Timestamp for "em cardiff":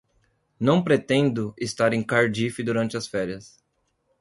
1.93-2.63